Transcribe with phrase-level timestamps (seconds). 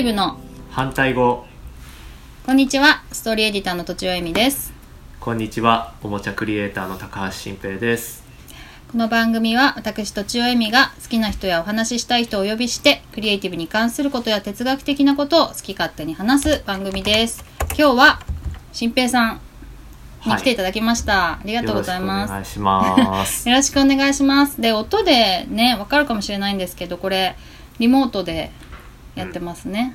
[0.00, 0.38] ティブの。
[0.70, 1.44] 反対語。
[2.46, 3.02] こんにちは。
[3.12, 4.72] ストーリーエディターのとちおえみです。
[5.20, 5.92] こんにちは。
[6.02, 8.24] おもちゃクリエイターの高橋新平です。
[8.90, 17.44] この番組は私とちおえみが好きな人やお話ししたい人をお呼びしてクリエイティブに関することや哲学的なことを好き勝手に話す番組です。
[17.78, 18.20] 今日は
[18.72, 19.40] 新平さん
[20.24, 22.30] に来ていただきました、ありがとうございます。
[22.30, 23.44] よろしくお願いします。
[23.50, 24.62] よろしくお願いします。
[24.62, 27.36] で、音でね、わかるかもしれないんですけど、これ、
[27.78, 28.50] リモートで
[29.14, 29.94] やってますね。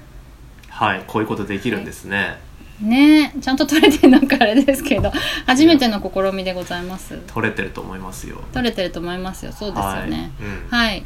[0.69, 2.37] はいこういうことできるんですね
[2.81, 5.11] ねちゃんと撮れてるのかあれですけど、
[5.45, 7.17] 初めての試みでございます。
[7.27, 9.53] 取れてると思いますよ撮れてると思いますよ。
[9.53, 10.31] そうですよね。
[10.69, 11.05] はいはい。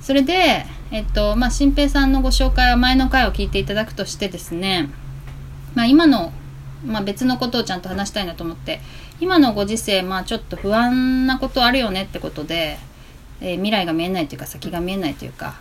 [0.00, 4.88] それで、えっと、まあ、新平さんのご紹介は前の回を聞いていただくとしてですね、
[5.74, 6.32] まあ、今の、
[6.86, 8.80] まあ、別のことをちゃんと話したいなと思って、
[9.20, 12.78] 今のご時世、まあ、ちょっと不安なことあるよねってことで、
[13.40, 15.56] えー未来が見えないというか先が見えないというか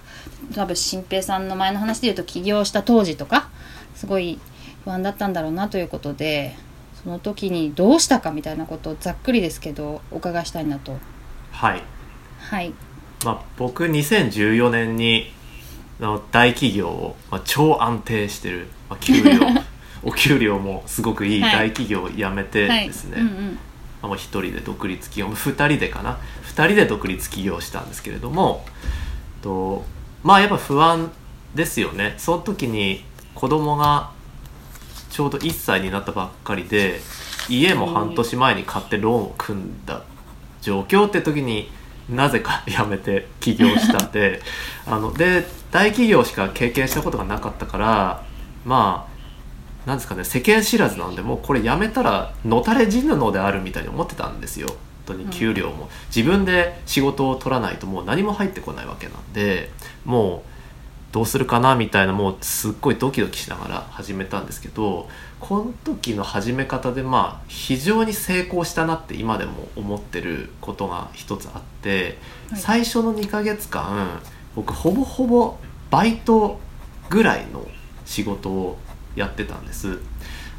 [0.56, 3.50] 多分新平さんの前の話で言うと起業した当時とか
[3.96, 4.40] すごい
[4.84, 6.56] 不安だったんだろうなということで
[7.04, 10.98] その時にどうしたかみたいなことをざっくりですけどお伺いしたいなと。
[11.52, 11.84] はい。
[12.40, 12.74] はい。
[13.24, 15.32] まあ僕2014年に
[16.00, 19.40] あの大企業を、まあ、超安定してる、まあ、給料
[20.04, 21.52] お給料もすごくいいはい。
[21.52, 23.22] 大企業を辞めてですね、はい。
[23.22, 23.60] うんうん
[24.02, 28.66] まあもう一人で独立企業2人でかな？2人で独立起業したんですけれども
[29.42, 29.86] と
[30.24, 31.12] まあやっぱ不安
[31.56, 32.16] ですよね。
[32.18, 34.12] その時に子供が
[35.10, 37.00] ちょうど1歳になったばっかりで
[37.50, 40.04] 家も半年前に買ってローンを組んだ
[40.62, 41.72] 状況って時に
[42.10, 44.42] なぜか辞めて起業したんで
[44.86, 48.24] あので大企業しか経験したことがなかったから
[48.66, 49.17] まあ
[49.88, 54.68] なんですかね世間知らずなんでもうこれやめたらのたれ死ぬのであるみたいに思ってたんですよ。
[55.08, 59.72] 本当に給料も、自分で仕事を取らないともう何も入ってこないわけなんで
[60.04, 65.08] もうどうするかなみたいなもうすっごいドキドキしながら始めたんですけど
[65.40, 72.18] この時の始め方でまあ非常に成功したなって今でも思ってることが一つあって、
[72.50, 72.60] はい。
[72.60, 74.20] 最初の2ヶ月間
[74.54, 75.56] 僕ほぼほぼ
[75.90, 76.60] バイト
[77.10, 77.66] ぐらいの
[78.06, 78.78] 仕事を
[79.18, 80.00] やってたんです。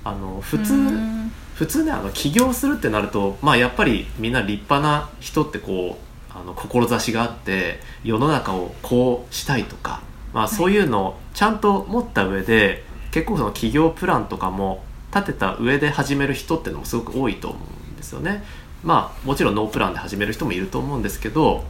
[0.04, 6.08] あの普通うん普通ねあの起業するってなるとまあやっぱりみんな立派な人ってこう
[6.38, 10.02] あの志があって世の中をこうしたいとか、
[10.32, 18.44] まあ、いそういうのをちゃんと持った上で、結構その起業プランとかも立てた上で始める人ってのもすごく多いと思うんですよね。
[18.84, 21.64] まあもちろんノープランで始める人もいると思うんですけど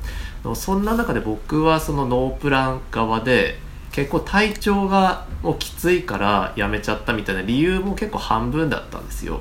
[0.54, 3.58] そんな中で僕はそのノープラン側で
[3.98, 9.40] 結構体調がもうきついから辞めちゃったみたいな理由も結構半分だったんですよ。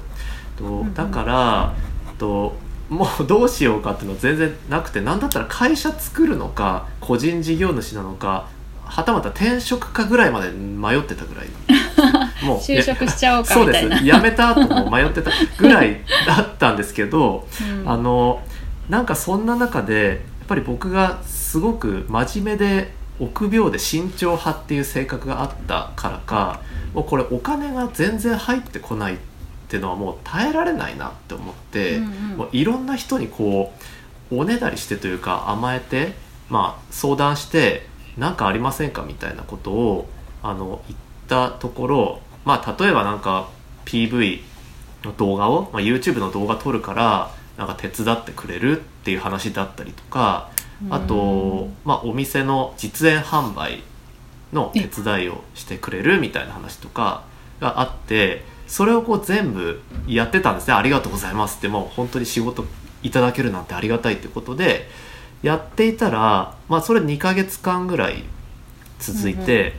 [0.57, 1.75] とんだから
[2.18, 2.56] と
[2.90, 8.47] もうどうしようかっていうのは全然なくて何だったら会社作るのか個人事業主なのか
[8.84, 11.47] はたまた転職かぐらいまで迷ってたぐらい。
[12.44, 13.97] もう就職しちゃおうかそうでみたいな。
[14.00, 14.03] す。
[14.06, 15.29] 辞めた後も迷ってた
[15.59, 17.88] ぐらいだったんですけどうん。
[17.88, 18.41] あの
[18.90, 26.61] なんかそんな中でやっぱり僕がすごく真面目で臆病で慎重派っていう性格があったからか
[26.94, 29.17] もうこれお金が全然入ってこないっ
[29.69, 32.11] ていうのはもう耐えられないなって思って、うんうん。
[32.38, 33.73] もういろんな人にこ
[34.31, 36.13] うおねだりしてというか甘えて、
[36.50, 37.85] まあ、相談して
[38.17, 40.09] 何かありませんかみたいなことを
[40.41, 43.49] あの言ったところ、まあ、例えばなんか
[43.85, 44.41] PV
[45.03, 50.51] の動画を、まあ、YouTube の動画撮るからなんか手伝ってくれるっていう話だったりとか
[50.90, 53.84] あと、まあ、お店の実演販売
[54.54, 57.24] の手伝いをしてくれるみたいな話とか
[57.60, 60.74] があってそれをこう全部やってたんですね。
[60.74, 62.66] ありがとうございますってもう本当に仕事
[63.02, 64.88] いただけるなんてありがたいってことで
[65.42, 68.24] やっていたら、まあ、それ2ヶ月間ぐらい
[69.00, 69.74] 続いて、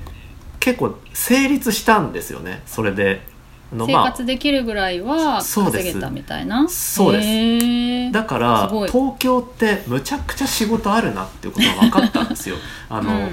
[0.60, 2.62] 結構成立したんですよね。
[2.66, 3.20] それで。
[3.72, 6.68] あの生まあ活できるぐらいは稼げたみたいな？
[6.68, 8.12] そうです。
[8.12, 12.56] だから東京ってむちゃくちゃ仕事あるなっていうことが分かったんですよ。
[12.88, 13.30] あの、うん。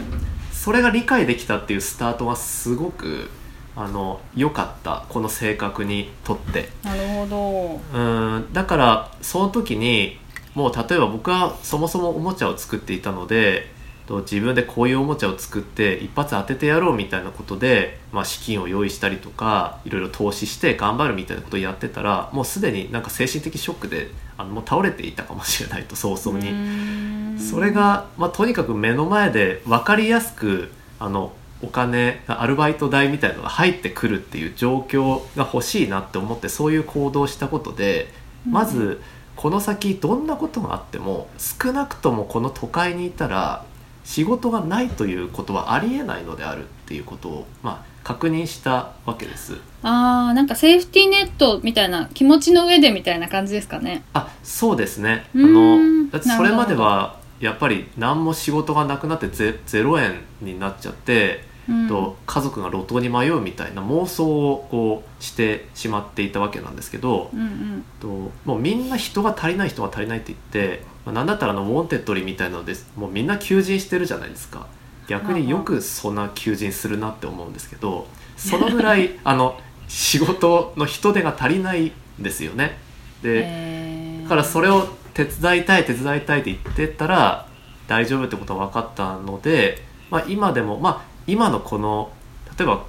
[0.51, 3.29] それが理解できたっていうスタートはすごく
[3.75, 5.05] あの良かった。
[5.09, 6.69] この性格にとって。
[6.83, 8.47] なるほうん。
[8.51, 10.19] だからその時に
[10.53, 13.74] もう例えば僕はそもそもおもちゃを作っていたので
[14.07, 27.39] と自分でこういうおもちゃを作って一発当ててやろうみたいなことで、まあ、資金を用意したりとかいろいろ投資して頑張るみたいなことをやってたらもうすでになんか精神的ショックであのもう倒れていたかもしれないと早ど々に。
[27.39, 38.07] それが、まあ、とにかく目の前で分かりやすくあのお金アルバイト代みたいなのが入ってくるっていう状況が欲しいなって思ってそういう行動をしたことで
[38.47, 39.01] まず
[39.35, 43.65] この先どんなことがあっても少なくともこの都会にいたら
[44.05, 49.57] 仕事がないということはありえないのであるっていうことを、まあ、確認したわけです。
[49.81, 54.03] あーなんかセーフティーネットみたいな気持ちの上でみたいな感じですかね。
[54.13, 55.25] あそうですね。
[55.35, 61.54] あのだってそれまでなはやっぱり何も仕事がなくなってゼ0円になっちゃって、うん
[61.87, 67.85] と家族が路頭に迷うみたいな妄想をこうしてしまっていたわけなんですけど、うんうん。
[67.99, 68.07] と
[68.45, 72.91] もうみんな人が足りない人が足りないって言って、まあ、なんだったらあの Wantedly みたいなのです。
[72.95, 74.67] もうみんな求人してるじゃないですか。
[75.07, 78.07] 逆によくそんな求人するなって思うんですけど
[78.37, 82.77] そのぐらい あの仕事の人手が足りないんですよね。
[83.21, 84.23] で、えー。
[84.23, 87.47] だからそれを手伝いたい手伝いたいって言ってたら
[87.87, 92.11] 大丈夫ってことが分かったので、まあ、今でもまあ今のこの
[92.57, 92.85] 例えば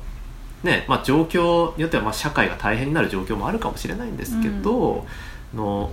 [0.62, 5.06] ねまあ、状況によってはまあ社会が大変になる状況もあるかもしれないんですけど、
[5.54, 5.90] の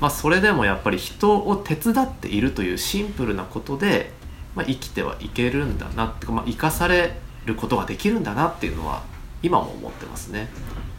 [0.00, 4.12] まあ、それでもやっぱり人を手伝っているというシンプルなことで、
[4.54, 9.04] まあ、生きてはいけるんだなって、まあ、生かされることができるんだなっていうのは
[9.42, 10.48] 今も思ってますね。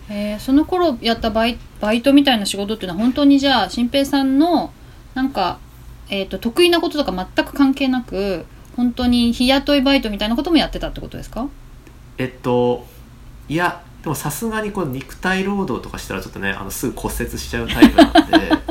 [0.10, 4.72] えーその頃やったバイバイトみたいな仕事っていうのは本当にじゃあ新平さんの
[5.16, 5.60] なんか、
[6.10, 8.46] えー、と得意なこととか全く関係なく
[8.78, 11.48] 本当に日雇いバイトみたいなこともやってたってことですか？
[12.18, 12.86] えっと
[13.50, 18.22] いやでもさすがにこう肉体労働とかしたらちょっとねあのすぐ骨折しちゃうタイプなんで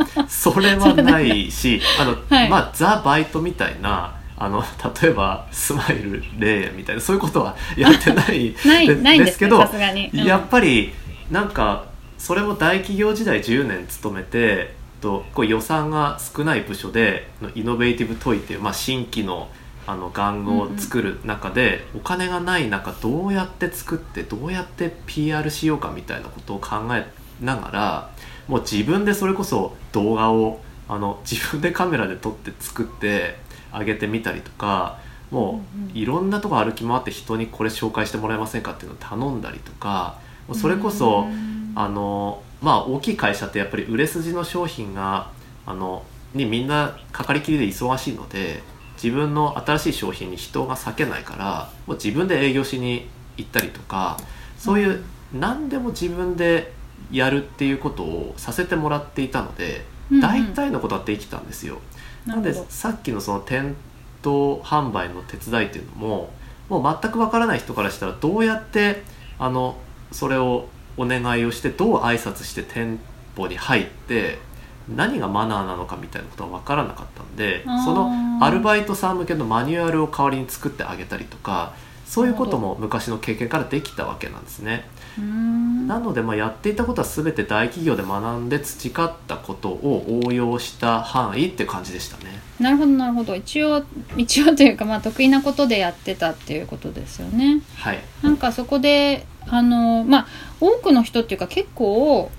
[0.28, 2.48] それはないしあの、はい。
[2.48, 4.64] まあザ・バイトみたいなあの
[5.02, 8.54] 例えばスマイルレイみたいなそういうことはやってない
[9.02, 10.24] ないですけどどさすがに、うん。
[10.24, 10.92] やっぱり
[11.30, 11.86] なんか
[12.18, 19.48] それも大企業時代10年勤めてとこう予算が少ない部署でのイノベーティブトイっていう、まあ、新規の
[19.86, 27.06] あの玩具を作る中で、お金がない中どうやって作ってどうやって PR しようかみたいなことを考え
[27.44, 28.10] ながら
[28.48, 33.36] もう自分でそれこそ動画をあの自分でカメラで撮って作って
[33.72, 34.98] 上げてみたりとか
[35.30, 35.62] も
[35.94, 40.18] ういろんなとこ歩き回って人にこれ紹介してもらえませんかっていうのを頼んだりとか
[40.52, 41.56] それこそうん。
[41.76, 45.30] あのまあ大きい会社ってやっぱり売れ筋の商品が
[45.66, 46.02] あの
[46.34, 48.62] にみんなかかりきりで忙しいので
[49.02, 54.16] 自分の新しい商品に人が割けないからもう自分で営業しに行ったりとか
[54.58, 56.72] そういう何でも自分で
[57.10, 60.22] やるっていうことをさせてもらっていたのでうんうん。
[60.22, 61.78] 大体のことはできたんですよ。
[62.26, 63.74] なんでさっきのその店
[64.22, 66.30] 頭販売の手伝いっていうのも
[66.68, 69.02] もう全くわからない人からしたらどうやって
[69.38, 69.76] あの
[70.10, 70.66] それを
[70.96, 72.98] お願いをしてどう挨拶して店
[73.36, 74.38] 舗に入って
[74.88, 81.74] 何がマナーなのかみたいなことは分からなかったんでそのアルバイトさん向けのマニュアルを代わりに作ってあげたりとか
[82.06, 84.88] そういうことも昔の経験からできたわけなんですね。
[85.18, 92.38] なのでまあやっていたことは全て大企業で学んで培ったことを応用した範囲って感じでしたね。
[92.60, 93.34] なるほどなるほど。
[93.34, 93.82] 一応
[94.16, 97.60] 一応というかまあ得意なことでやってたっていうことですよね。
[97.76, 100.26] はい、なんかそこであのまあ
[100.60, 102.30] 多くの人っていうか結構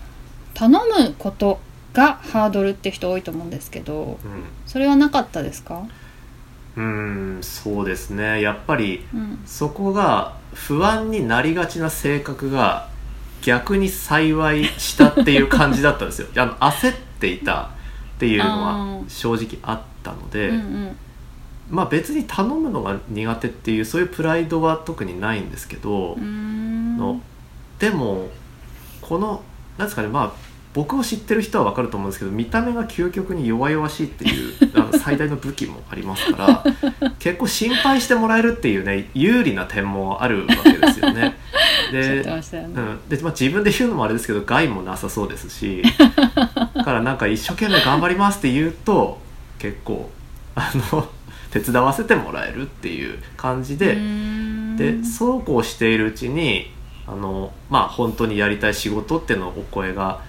[0.53, 1.59] 頼むこと
[1.97, 4.44] がハードルって人多いと思うんですけどうん。
[4.67, 5.83] それはなかったですか？
[6.75, 6.83] うー
[7.39, 8.39] んそうですね。
[8.41, 9.39] やっぱりうん。
[9.45, 12.88] そこが不安になりがちな性格が
[13.41, 16.27] 逆に幸いしたっていう感じだったんですよ。
[16.38, 17.68] あの焦っていたっ
[18.19, 19.09] ていうのあはー。
[19.09, 20.95] 正直あったので、うんうん。
[21.69, 27.19] まあ別に頼むのが苦手っていうそういうプライドは特にないんですけど、の
[27.80, 28.30] でも
[29.01, 29.42] この
[29.77, 30.46] なんですかねまあ
[30.77, 36.63] 僕を知ってる人は分かると思うんですけど見た目が究極に弱々しいっていうあの 最大の武器もありますから
[37.17, 41.35] 結構心配してもらえるっていうね有利な点もあるわけですよね。
[41.91, 42.43] でね、
[42.75, 43.09] うん。
[43.09, 49.19] でまあ、自分で言うのもあれですけど害もなさそうですし だからなんか一生懸命頑張りますって言うと
[49.57, 50.11] 結構
[50.53, 51.09] あの
[51.49, 53.97] 手伝わせてもらえるっていう感じで、
[54.75, 56.71] でそうこうしているうちに
[57.07, 60.26] あのまあ本当にやりたい仕事っていうのお声が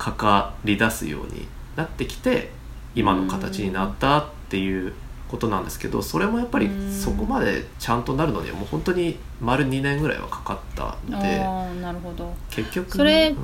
[0.00, 2.50] かかり出すようになってきて
[2.94, 4.94] 今の形になったっていう
[5.28, 6.90] ことなんですけどそれもやっぱりうん。
[6.90, 11.38] そこまでちゃんとなるのにはもう本当に丸2年ぐらいはかかったので
[11.82, 12.34] なるほど。
[12.50, 13.36] 結局それうん。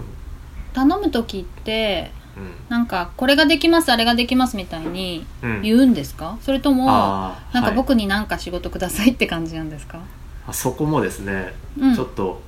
[0.73, 2.53] 頼む時ってうん。
[2.71, 5.61] なんかこれができますあれができますみたいにうん。
[5.63, 6.39] 言うんですか？
[6.41, 10.01] それともなんか僕になんか仕事くださいって感じなんですか、
[10.47, 11.95] あそこもですね、うん。
[11.95, 12.41] ちょっと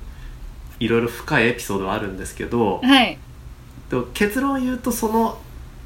[0.79, 3.17] いろいろ深いエピソードはあるんですけど、はい
[3.89, 5.39] と結論を言うとその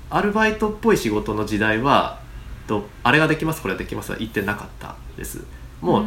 [0.10, 2.20] アルバイトっぽい仕事の時代は
[2.68, 5.44] とあれができますこれができますは言ってなかったです。
[5.82, 6.06] もう、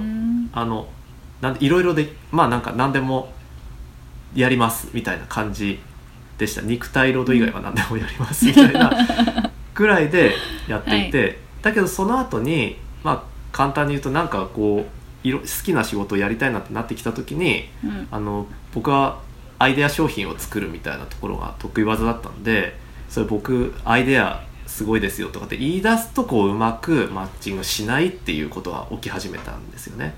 [0.53, 0.88] あの
[1.41, 3.33] ないろいろでまあなんか何でも
[4.35, 5.81] やりますみたいな感じ
[6.38, 6.62] でした。
[6.62, 8.93] 肉体労働以外は何でもやりますみたいな
[9.75, 10.35] ぐらいで
[10.69, 13.23] やっていて、だけどその後にまあ
[13.53, 14.87] 簡単に言うとなんかこ
[15.25, 18.09] う好きな仕事をやりたいなってなってきた時にうん。
[18.11, 19.21] あの僕は
[19.59, 22.77] アイデア商品を作るみたいなところが得意技だったんで
[23.09, 30.15] それ僕アイデアすごいですよとかって言い出すとこううまくマッチングしないっていうことが起き始めたんですよね。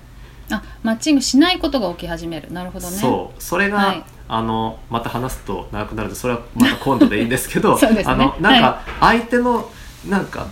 [0.51, 2.51] あマッチングしないことが起き始める。
[2.51, 2.97] なるほどね。
[2.97, 3.41] そう。
[3.41, 4.03] それが、はい。
[4.31, 8.03] あのまた話すと長くなるのでそれはまた今度でいいんですけど ね。
[8.05, 9.71] あのなんか相手の、
[10.07, 10.47] なんか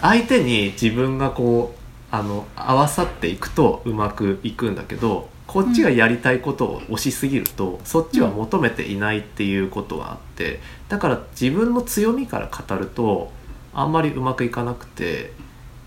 [0.00, 1.80] 相手に自分がこう
[2.10, 13.32] あの合わさっていくとうまくいくんだけどこっちがやりたいことを押しすぎると、そっちは求めていないっていうことがあってだから自分の強みから語ると
[13.74, 15.32] あんまりうまくいかなくて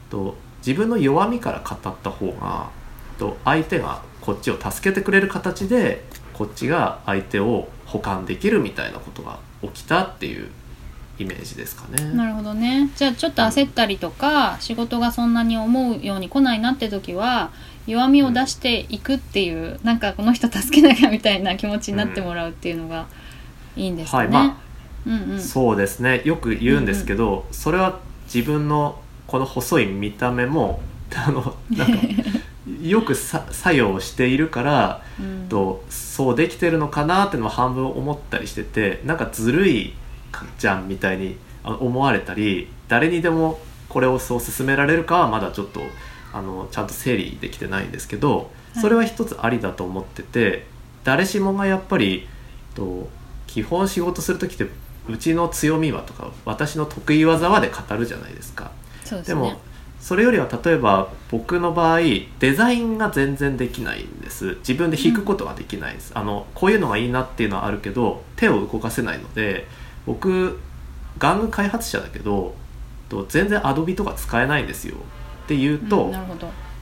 [0.10, 2.72] と自分の弱みから語った方が
[3.17, 6.03] と相手がこっちを助けてくれる形で
[6.34, 10.50] こっちが相手を補完できるみたいなことが起きたっていう
[11.20, 12.13] イメージですかね。
[12.13, 12.89] なるほどね。
[12.96, 17.51] じゃあちょっと焦ったりとか仕事がそんなに思うように来ないなって時は
[17.86, 23.08] 弱みを出していくっていう、なんかこの人助けなきゃみたいな気持ちになってもらうっていうのが
[23.75, 24.38] いいんですかね。
[24.38, 24.60] はいま
[25.05, 26.22] うんうん、そうですね。
[26.25, 28.00] よく言うんですけど、それは
[28.34, 30.82] 自分のこの細い見た目も
[31.15, 31.98] あのなんか
[32.82, 35.48] よくさ作用しているからうん。
[35.50, 39.93] とそうできてるのかなっていうのも半分思ったりしててなんかずるい
[40.58, 43.60] じゃんみたいに思われたり誰にでも
[43.90, 45.82] これをそう勧められるかはまだちょっと
[46.34, 50.66] あのちゃんと整理できてないんですけどそれは一つありだと思ってて
[51.04, 52.28] 誰しもがやっぱり
[52.75, 53.08] と
[53.48, 54.68] 基本仕事する時って
[55.08, 58.72] うちの強みはとか私の得意技はで語るじゃないですか。
[59.02, 59.22] ですね。
[59.24, 59.60] でも
[60.00, 62.00] それよりは例えば僕の場合
[62.40, 64.58] デザインが全然できないんです。
[64.60, 69.68] 自分で弾くことができないです、あのこういうのがいいなっていうのはあるけど手を動かせないので
[70.06, 70.60] 僕
[71.20, 72.56] 玩具開発者だけど
[73.10, 74.96] と全然アドビとか使えないんですよ。
[75.46, 76.14] って言うと,、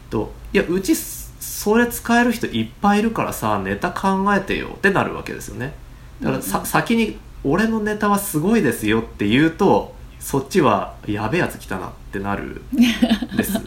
[0.09, 4.69] といやうちそれ使える人いっぱいいるからさネタ考えてよ。
[4.75, 5.73] ってなるわけですよね。
[6.21, 6.67] だからさ、うんうん。
[6.67, 13.53] 先に俺のネタはすごいですよって言うとそっちはやべえやつ来たなってなるんです。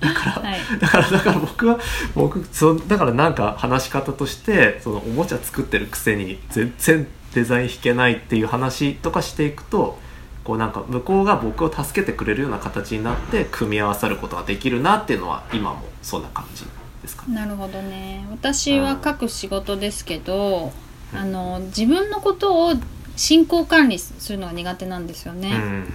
[0.00, 0.58] だからはい。
[0.80, 1.78] だからだから僕は
[2.14, 9.98] 僕そだからなんか話し方としてそのおもちゃ作ってるくせに全然デザイン弾けないっていう話とかしていくと
[10.44, 16.64] こうなんか向こうが僕を助けてくれるような形になって組み合わさることができるなっていうのは今もそんな感じ
[17.00, 17.26] ですか？
[17.26, 17.34] ね。
[17.34, 18.26] なるほどね。
[18.30, 20.72] 私は書く仕事ですけど、
[21.12, 21.18] うん。
[21.18, 22.74] あの自分のことを
[23.16, 25.94] 進行管理するのが苦手なんですよね、うん。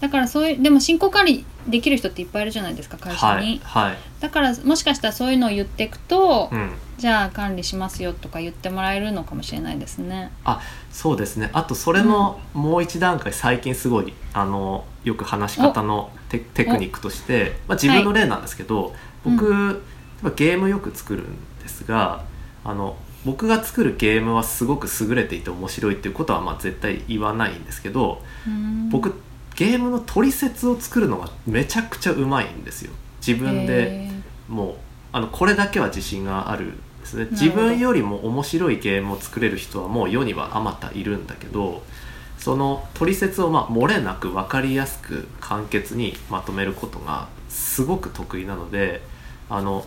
[0.00, 10.30] だからそういうでも進行管理できる人っていっぱいいるじゃないですか会社はに、いはい、だからもしかしたらそういうのを言っていくと、うん、じゃあ管理しますよとか言ってもらえるのかもしれないですね。
[10.44, 10.60] あ
[10.90, 11.50] そうですね。
[11.52, 19.78] あとそれのもう一段階最近すごいあのよく話し方のテテクニックとして、まあ、自分の例なんですけど、僕、う例
[20.22, 22.24] えばゲームよく作るんですが
[22.64, 28.88] あの僕が作るゲームはすごく優れていて面白いっていうことはまあ絶対言わないんですけどうん。
[28.88, 29.14] 僕
[29.56, 32.92] ゲームの取説を作るのがめちゃくちゃうまいんですよ。
[33.26, 34.10] 自分でへ
[34.48, 34.74] もう
[35.12, 37.28] あのこれだけは自信があるんですね。
[37.30, 41.82] 自分よりも面白いゲームを作れる人はもう世にはあまたいるんだけど
[42.38, 49.02] その取説をまあ漏れなく分かりやすく簡潔にまとめることがすごく得意なので
[49.48, 49.86] あの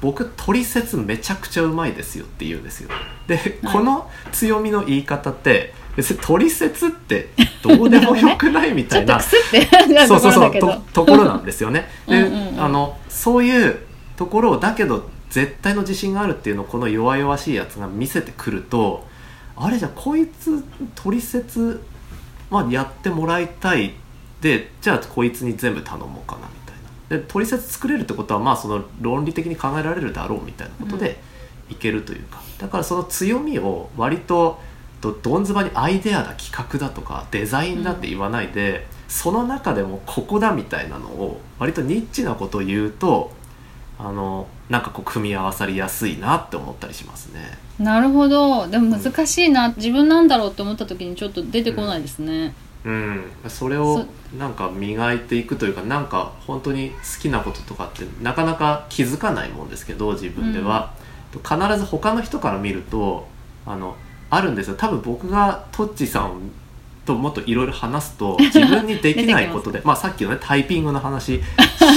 [0.00, 2.90] 僕取説めちゃくちゃうまいですよって言うんですよ。
[3.26, 3.72] で、はい。
[3.72, 7.30] この強みの言い方って別に取説って
[7.62, 11.88] どうでもよくないみたいな くすって感 じなそうそうそうところなんですよね。
[12.06, 13.78] うんうんあのそういう
[14.16, 19.04] ところをだけど絶対の自信があるっていうのをこの弱々しいやつが見せてくると
[19.56, 20.62] あれじゃあこいつ
[20.94, 21.82] 取説、
[22.52, 23.94] まあ、やってもらいたい。
[24.40, 26.76] でじゃあこいつに全部頼もうかなみたい
[27.10, 27.18] な。
[27.18, 31.18] で取説作れるってことはまあその論理的に考えられるだろうみたいなことで
[31.68, 34.60] いけるというか、だからその強みを割と
[35.00, 43.32] どどんずばにアイデアだ企画だとかデザインだって言わないで、その中でもここだみたいなのを割とニッチなことを言うと
[43.98, 47.58] あのなんかこう組み合わさりやすいなって思ったりしますね。
[47.78, 48.66] なるほど。
[48.68, 54.04] でも難しいな、自分なんだろうって思った時にちょっと出てこないですね、うん、それを
[54.38, 60.94] なんか磨いていくというかなんか本当に好きなこととかってなかなか気づかないもんですけど自分では、
[61.32, 63.26] 必ず他の人から見ると
[63.66, 63.96] あの
[64.30, 64.76] あるんですよ。
[64.76, 66.50] 多分僕がトッチさん
[67.04, 71.40] ともっといろいろ話すと 自分にできないことでまあさっきのねタイピングの話し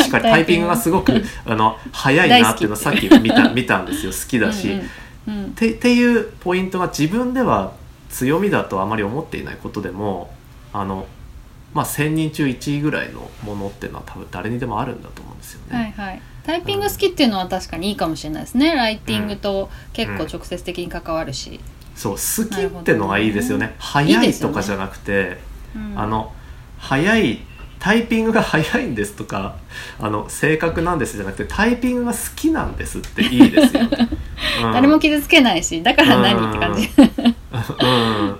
[0.07, 0.67] っかり タイピング。
[0.67, 4.69] がすごく あの早いなっていうのをさっき見た見たんですよ好きだし。
[4.69, 5.51] うんうんうん。
[5.51, 7.73] てっていうポイントが自分では
[8.09, 10.31] 強みだとあまり思っていないことでも
[10.73, 11.05] あの
[11.73, 15.93] まあ、1,000人中1位ぐらいのものっていうのは多分誰にでもあるんだと思うんですよね。
[15.95, 16.21] はいはい。
[16.43, 18.73] タイピング好きっていうのは確かにいいかもしれないですね。
[18.73, 21.59] ライティングと結構直接的に関わるし、
[21.97, 23.75] そう好きってのがいいですよね。
[23.79, 25.39] 早いとかじゃなくて
[25.75, 25.99] うん。
[25.99, 26.31] あの
[26.77, 27.39] 早い
[27.79, 29.57] タイピングが早いんですとか
[29.99, 34.09] あの正確なんですじゃなくてタイピングが好きなんですっていいですよね。
[34.63, 34.73] うん。
[34.73, 36.89] 誰も傷つけないしだから何って感じ。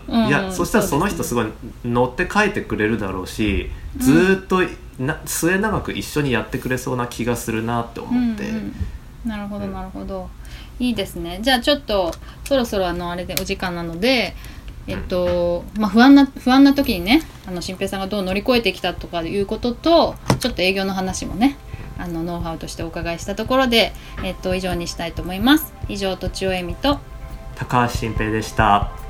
[0.08, 0.22] うん。
[0.22, 0.28] うん。
[0.28, 1.48] いやそしたらその人すごい
[1.84, 4.62] 乗って書いてくれるだろうしずーっと
[5.00, 9.30] な末永く一緒にやってくれそうな気がするなって思って、うんうん。
[9.30, 9.74] なるほどうん。
[9.74, 10.30] なるほど、
[10.80, 14.36] いいですねじゃあちょっとそろそろあのあれでお時間なので
[14.88, 21.58] えっとまあ不安な不安な時にねあの新平さんがどう乗り越えてきたとかいうこととちょっと営業の話もね
[21.98, 23.92] あのノウハウとしてお伺いしたところで、
[24.24, 27.00] えっと、以上にしたいと思います以上とちおえみと
[27.56, 29.07] 高橋新平でした。